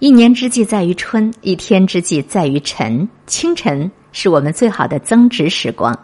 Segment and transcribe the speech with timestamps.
[0.00, 3.08] 一年之计在于春，一天之计在于晨。
[3.26, 5.96] 清晨是我们最好的增值时光。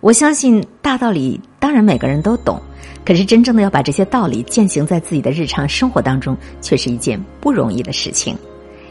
[0.00, 2.60] 我相信大道理，当然每个人都懂，
[3.04, 8.36] 可是真正的要把这些道理践行在自己的日常生活当中，却是一件不容易的事情。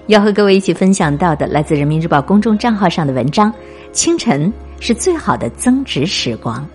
[0.07, 3.54] 要和各位一起分享到的，来自人民日报公众账号上的文章：
[3.92, 6.66] 清晨是最好的增值时光。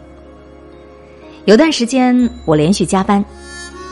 [1.46, 3.24] 有段时间我连续加班，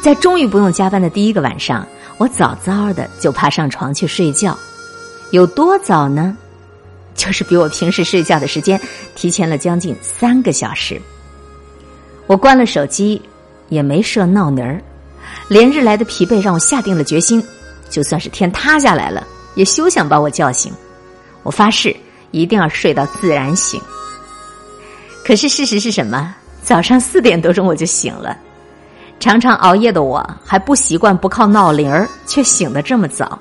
[0.02, 1.86] 在终于不用加班的第一个晚上。
[2.22, 4.56] 我早早的就爬上床去睡觉，
[5.32, 6.36] 有多早呢？
[7.16, 8.80] 就是比我平时睡觉的时间
[9.16, 11.02] 提前了将近三个小时。
[12.28, 13.20] 我关了手机，
[13.70, 14.80] 也没设闹铃儿，
[15.48, 17.44] 连日来的疲惫让我下定了决心，
[17.90, 20.72] 就算是天塌下来了，也休想把我叫醒。
[21.42, 21.92] 我发誓
[22.30, 23.82] 一定要睡到自然醒。
[25.24, 26.32] 可是事实是什么？
[26.62, 28.38] 早上四点多钟我就醒了。
[29.22, 33.38] 常常熬夜的我还不习惯不靠闹铃儿，却醒得这么早。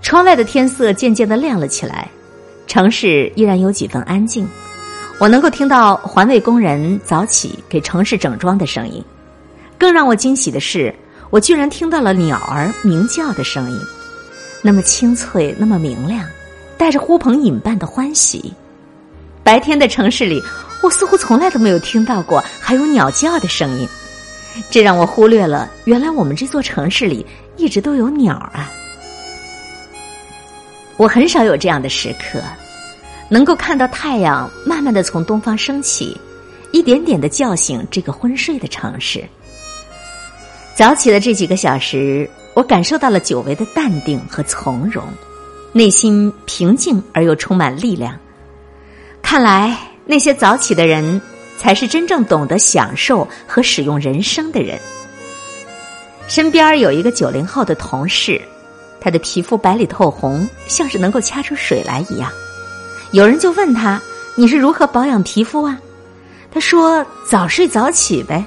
[0.00, 2.08] 窗外的天色渐渐的亮了起来，
[2.68, 4.48] 城市依然有几分安静。
[5.18, 9.04] 我能够听到环卫工人早起给城市整装的声音。
[9.76, 10.94] 更让我惊喜的是，
[11.30, 13.80] 我居然听到了鸟儿鸣叫的声音，
[14.62, 16.24] 那么清脆，那么明亮，
[16.78, 18.54] 带着呼朋引伴的欢喜。
[19.42, 20.40] 白天的城市里，
[20.80, 23.88] 我似乎从来都没有听到过还有鸟叫的声音。
[24.70, 27.24] 这让我忽略了，原来我们这座城市里
[27.56, 28.70] 一直都有鸟啊！
[30.96, 32.40] 我很少有这样的时刻，
[33.28, 36.16] 能够看到太阳慢慢的从东方升起，
[36.70, 39.24] 一点点的叫醒这个昏睡的城市。
[40.76, 45.04] 早起的这几个小时，我感受到了久违的淡定和从容，
[45.72, 48.16] 内心平静而又充满力量。
[49.20, 51.20] 看来那些早起的人。
[51.64, 54.78] 才是真正懂得享受和使用人生的人。
[56.28, 58.38] 身边有一个九零后的同事，
[59.00, 62.30] 他的皮肤白里透红，像是能够掐出水来一样。
[63.12, 63.98] 有人就问他
[64.36, 65.78] ：“你是如何保养皮肤啊？”
[66.52, 68.44] 他说：“早睡早起呗。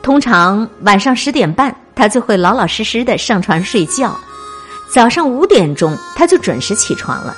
[0.00, 4.18] 通常晚上十点半，他就会老老实实的上床睡觉；
[4.90, 7.36] 早上五点钟，他就准时起床了。”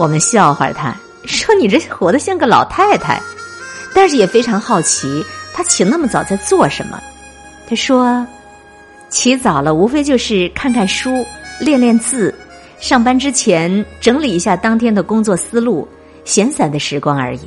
[0.00, 0.96] 我们笑话他
[1.26, 3.20] 说：“你这活得像个老太太。”
[3.96, 5.24] 但是也非常好奇，
[5.54, 7.02] 他起那么早在做什么？
[7.66, 8.26] 他说
[9.08, 11.24] ：“起早了，无非就是看看书、
[11.58, 12.32] 练练字，
[12.78, 15.88] 上班之前整理一下当天的工作思路，
[16.26, 17.40] 闲散的时光而已。”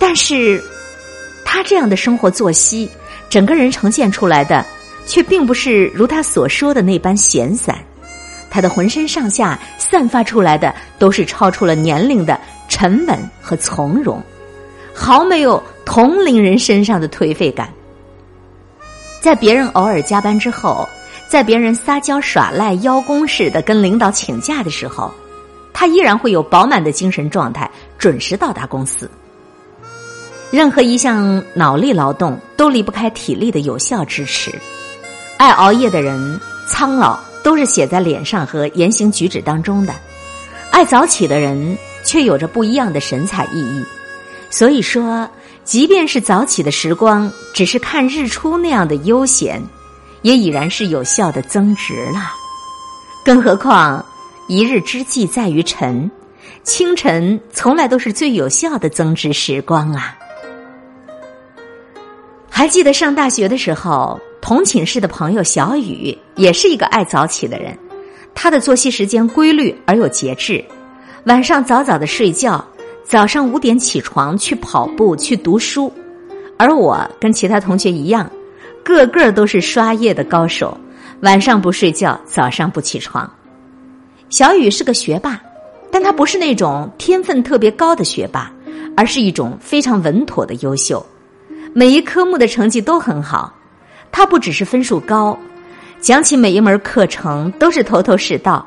[0.00, 0.60] 但是，
[1.44, 2.90] 他这样的生活作息，
[3.28, 4.66] 整个人呈现出来的，
[5.06, 7.78] 却并不是如他所说的那般闲散。
[8.50, 12.36] 他的浑身上下散发出来的，都是超出了年龄的
[12.68, 14.20] 沉稳和从容。
[15.00, 17.72] 毫没有同龄人身上的颓废感。
[19.18, 20.86] 在别人偶尔加班之后，
[21.26, 25.10] 在别人撒娇耍赖、邀功似的跟领导请假的时候，
[25.72, 29.10] 他依然会有饱满的精神状态，准时到达公司。
[30.50, 34.52] 任何一项脑力劳动都离不开体力的有效支持。
[35.38, 39.94] 爱熬夜的人，苍老都是写在脸上和言行举止当中的；
[40.70, 43.82] 爱早起的人，却有着不一样的神采奕奕。
[44.50, 45.30] 所以说，
[45.64, 49.62] 即便是早起的时光，只是看日出那样的悠闲，
[50.22, 52.32] 也已然是有效的增值了。
[53.24, 54.04] 更何况，
[54.48, 56.10] 一日之计在于晨，
[56.64, 60.18] 清晨从来都是最有效的增值时光啊！
[62.50, 67.78] 还记得上大学的时候，同寝室的朋友小雨也是一个爱早起的人，
[68.34, 70.64] 他的作息时间规律而有节制，
[71.24, 72.66] 晚上早早的睡觉。
[73.10, 75.92] 早上五点起床去跑步去读书，
[76.56, 78.30] 而我跟其他同学一样，
[78.84, 80.78] 个个都是刷夜的高手。
[81.22, 83.28] 晚上不睡觉，早上不起床。
[84.28, 85.40] 小雨是个学霸，
[85.90, 88.48] 但他不是那种天分特别高的学霸，
[88.96, 91.04] 而是一种非常稳妥的优秀。
[91.74, 93.52] 每一科目的成绩都很好，
[94.12, 95.36] 他不只是分数高，
[96.00, 98.64] 讲起每一门课程都是头头是道，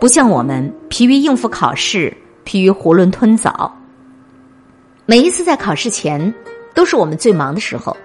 [0.00, 2.10] 不像我们疲于应付考试。
[2.44, 3.72] 疲于囫囵吞枣。
[5.04, 6.32] 每一次在考试前，
[6.74, 7.96] 都是我们最忙的时候。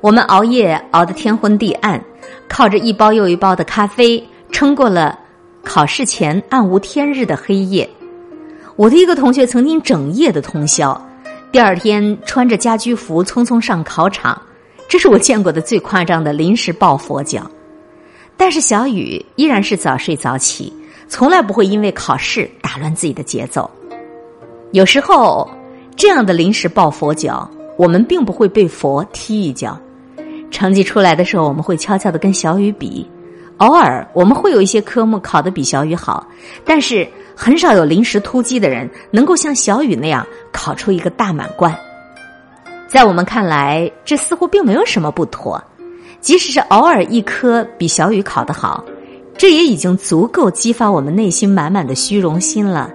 [0.00, 2.02] 我们熬夜熬得天昏地暗，
[2.48, 5.16] 靠着一包又一包的咖啡，撑过了
[5.62, 7.88] 考试前暗无天日的黑夜。
[8.74, 11.00] 我的一个同学曾经整夜的通宵，
[11.52, 14.40] 第二天穿着家居服匆匆上考场，
[14.88, 17.48] 这是我见过的最夸张的临时抱佛脚。
[18.36, 20.72] 但是小雨依然是早睡早起。
[21.08, 23.70] 从来不会因为考试打乱自己的节奏。
[24.70, 25.46] 有时候，
[25.96, 29.78] 这样的临时抱佛脚，我们并不会被佛踢一脚。
[30.50, 33.08] 成绩出来的时候，我们会悄悄的跟小雨比。
[33.58, 36.26] 偶尔我们会有一些科目考得比小雨好，
[36.64, 37.06] 但是
[37.36, 41.74] 很少有临时突击的人能够像小雨那样考出一个大满贯。
[42.88, 45.62] 在我们看来，这似乎并没有什么不妥。
[46.20, 48.84] 即使是偶尔一科比小雨考得好，
[49.36, 52.92] 这也已经足够激发我们内心满满的虚荣心了，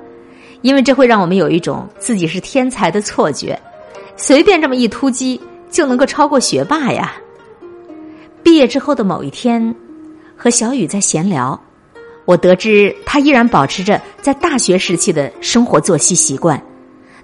[0.61, 3.59] 因为这会让我们有一种自己是天才的错觉，
[4.15, 5.39] 随便这么一突击
[5.69, 7.13] 就能够超过学霸呀。
[8.43, 9.75] 毕业之后的某一天。
[10.39, 11.59] 和小雨在闲聊，
[12.25, 16.61] 我得知他依然保持着在大学时期的生活作息习惯。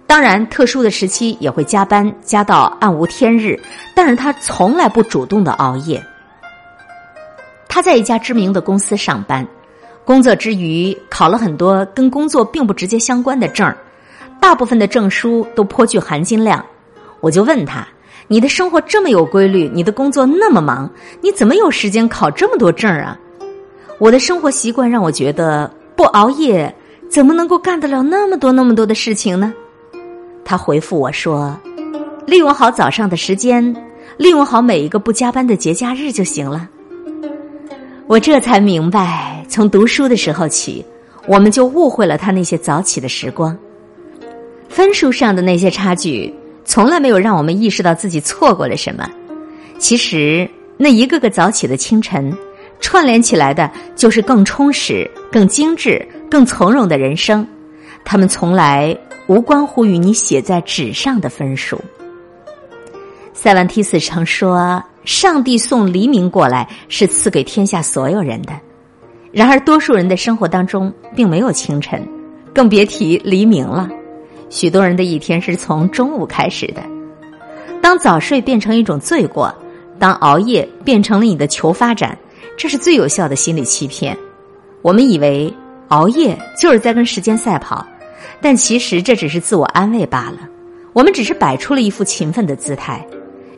[0.07, 3.55] 当然，特殊的时期也会加班，加到暗无天日。
[3.95, 6.03] 但是他从来不主动的熬夜。
[7.69, 9.47] 他在一家知名的公司上班，
[10.05, 13.77] 工作之余考了很多跟工作并不直接相关的证儿，
[14.39, 16.63] 大部分的证书都颇具含金量。
[17.19, 17.87] 我就问他。
[18.29, 20.89] 你的生活这么有规律，你的工作那么忙，
[21.19, 23.19] 你怎么有时间考这么多证啊？
[23.99, 26.73] 我的生活习惯让我觉得不熬夜
[27.09, 29.53] 怎么能够干得了那么多那么多的事情呢？
[30.45, 31.55] 他回复我说
[32.25, 33.75] ：“利用好早上的时间，
[34.15, 36.67] 利用好每一个不加班的节假日就行了。”
[38.07, 40.85] 我这才明白，从读书的时候起，
[41.25, 43.57] 我们就误会了他那些早起的时光，
[44.67, 46.33] 分数上的那些差距。
[46.65, 49.09] 从来没有让我们意识到自己错过了什么。
[49.77, 52.33] 其实，那一个个早起的清晨，
[52.79, 57.45] 串联起来的就是更充实、更精致、更从容的人生。
[58.05, 58.95] 他们从来
[59.27, 61.79] 无关乎于你写在纸上的分数。
[63.33, 68.53] 塞万提斯曾说：“上帝送黎明过来，是赐给天下所有人的。”
[69.31, 72.07] 然而，多数人的生活当中并没有清晨，
[72.53, 73.89] 更别提黎明了。
[74.49, 76.83] 许多人的一天是从中午开始的。
[77.81, 79.53] 当早睡变成一种罪过，
[79.97, 82.15] 当熬夜变成了你的求发展，
[82.55, 84.15] 这是最有效的心理欺骗。
[84.83, 85.51] 我们以为
[85.87, 87.85] 熬夜就是在跟时间赛跑，
[88.39, 90.37] 但其实这只是自我安慰罢了。
[90.93, 93.03] 我们只是摆出了一副勤奋的姿态，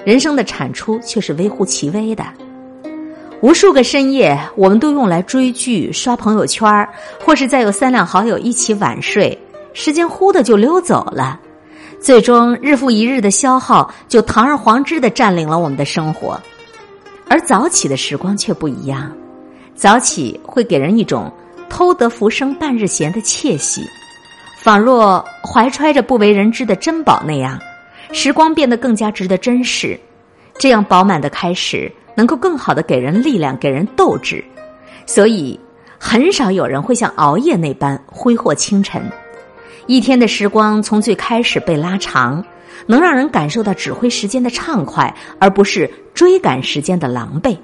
[0.06, 2.24] 人生的产出却是微乎其微的。
[3.42, 6.88] 无数个深夜，我们都用来追剧、刷朋友圈
[7.20, 9.38] 或是再有三两好友一起晚睡。
[9.74, 11.38] 时间忽的就溜走了，
[12.00, 16.40] 最终日复一日的消耗就堂而皇之的占领了我们的生活，
[17.28, 19.12] 而早起的时光却不一样，
[19.76, 21.30] 早起会给人一种
[21.68, 23.82] 偷得浮生半日闲的窃喜，
[24.64, 27.60] 仿若怀揣着不为人知的珍宝那样，
[28.16, 30.00] 时光变得更加值得珍视。
[30.58, 34.42] 这样饱满的开始，能够更好的给人力量，给人斗志，
[35.06, 35.60] 所以
[36.00, 39.04] 很少有人会像熬夜那般挥霍清晨。
[39.86, 42.44] 一天的时光从最开始被拉长，
[42.88, 47.58] 能让人感受到指挥时间的畅快，而不是追赶时间的狼狈。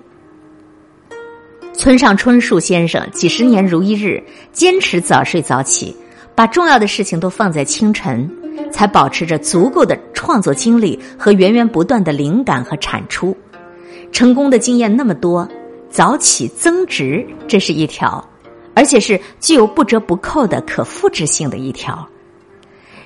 [1.74, 4.22] 村上春树先生几十年如一日
[4.52, 5.96] 坚持早睡早起，
[6.36, 8.30] 把重要的事情都放在清晨，
[8.72, 13.36] 才保持着足够的创作精力和源源不断的灵感和产出。
[14.12, 15.48] 成功的经验那么多，
[15.90, 18.26] 早起增值这是一条。
[18.74, 22.08] 而且是具有不折不扣的可复制性的一条。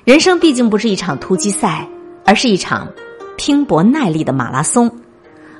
[0.04, 1.86] 人生毕竟不是一场突击赛，
[2.24, 2.88] 而是一场
[3.36, 4.88] 拼搏耐力的马拉松。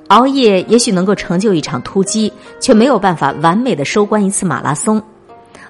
[0.06, 5.02] 熬夜也许能够成就一场突击，却没有办法完美的收官一次马拉松。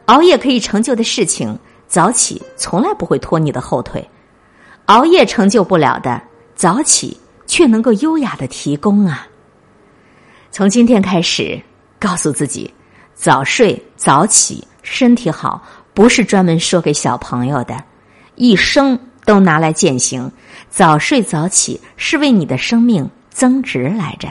[0.04, 4.06] 熬夜可以成就的事情，早起从来不会拖你的后腿。
[4.86, 6.22] 熬夜成就不了的，
[6.54, 9.26] 早起却能够优雅的提供啊！
[10.50, 11.60] 从今天开始，
[11.98, 12.72] 告诉自己。
[13.14, 15.62] 早睡早起，身体好，
[15.94, 17.82] 不是专门说给小朋友的，
[18.34, 20.30] 一生都拿来践行。
[20.68, 24.28] 早睡早起是为你的生命增值来着。